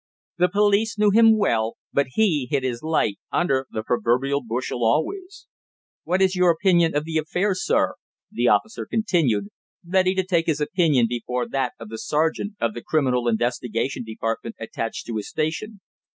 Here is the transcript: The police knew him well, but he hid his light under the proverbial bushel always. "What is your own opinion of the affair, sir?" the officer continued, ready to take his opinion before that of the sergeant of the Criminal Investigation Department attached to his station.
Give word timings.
The 0.39 0.49
police 0.49 0.97
knew 0.97 1.11
him 1.11 1.37
well, 1.37 1.75
but 1.93 2.07
he 2.13 2.47
hid 2.49 2.63
his 2.63 2.81
light 2.81 3.19
under 3.31 3.67
the 3.69 3.83
proverbial 3.83 4.41
bushel 4.43 4.83
always. 4.83 5.45
"What 6.05 6.23
is 6.23 6.35
your 6.35 6.49
own 6.49 6.55
opinion 6.59 6.95
of 6.95 7.03
the 7.03 7.19
affair, 7.19 7.53
sir?" 7.53 7.93
the 8.31 8.47
officer 8.47 8.87
continued, 8.87 9.49
ready 9.87 10.15
to 10.15 10.25
take 10.25 10.47
his 10.47 10.59
opinion 10.59 11.05
before 11.07 11.47
that 11.49 11.73
of 11.79 11.89
the 11.89 11.99
sergeant 11.99 12.53
of 12.59 12.73
the 12.73 12.81
Criminal 12.81 13.27
Investigation 13.27 14.03
Department 14.03 14.55
attached 14.59 15.05
to 15.05 15.17
his 15.17 15.29
station. 15.29 15.81